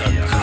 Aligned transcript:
Yeah. 0.00 0.39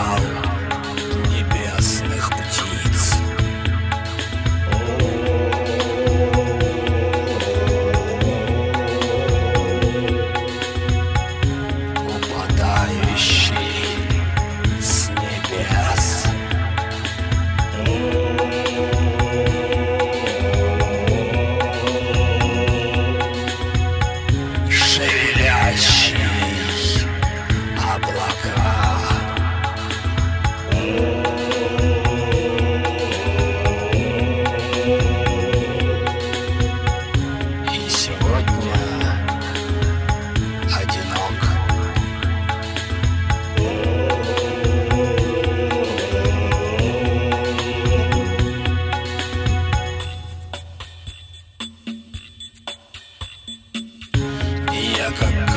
Я 55.07 55.09
как 55.11 55.56